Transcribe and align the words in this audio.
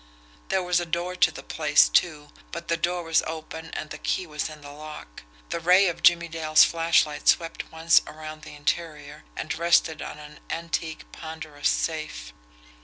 There 0.49 0.63
was 0.63 0.79
a 0.79 0.85
door 0.87 1.15
to 1.17 1.29
the 1.29 1.43
place, 1.43 1.87
too, 1.87 2.29
but 2.51 2.69
the 2.69 2.75
door 2.75 3.03
was 3.03 3.21
open 3.27 3.69
and 3.75 3.91
the 3.91 3.99
key 3.99 4.25
was 4.25 4.49
in 4.49 4.61
the 4.61 4.71
lock. 4.71 5.21
The 5.49 5.59
ray 5.59 5.87
of 5.87 6.01
Jimmie 6.01 6.27
Dale's 6.27 6.63
flashlight 6.63 7.27
swept 7.27 7.71
once 7.71 8.01
around 8.07 8.41
the 8.41 8.55
interior 8.55 9.25
and 9.35 9.53
rested 9.55 10.01
on 10.01 10.17
an 10.17 10.39
antique, 10.49 11.05
ponderous 11.11 11.69
safe. 11.69 12.33